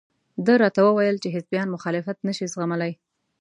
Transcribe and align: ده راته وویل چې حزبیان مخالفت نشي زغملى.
ده 0.45 0.53
راته 0.61 0.79
وویل 0.83 1.17
چې 1.23 1.33
حزبیان 1.35 1.67
مخالفت 1.75 2.17
نشي 2.27 2.45
زغملى. 2.53 2.91